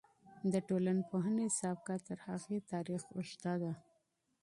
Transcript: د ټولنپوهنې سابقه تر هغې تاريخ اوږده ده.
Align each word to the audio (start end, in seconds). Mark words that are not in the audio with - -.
د 0.51 0.53
ټولنپوهنې 0.67 1.47
سابقه 1.59 1.95
تر 2.07 2.17
هغې 2.27 2.57
تاريخ 2.71 3.01
اوږده 3.15 3.53
ده. 3.61 3.71